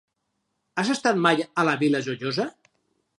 Has 0.83 0.89
estat 0.93 1.21
mai 1.25 1.43
a 1.45 1.65
la 1.69 1.75
Vila 1.83 2.01
Joiosa? 2.09 2.47